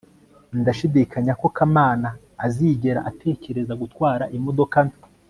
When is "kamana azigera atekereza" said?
1.57-3.73